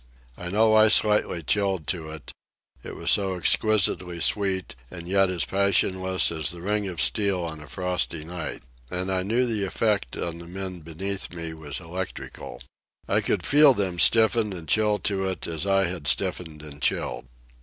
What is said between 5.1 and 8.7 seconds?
as passionless as the ring of steel on a frosty night.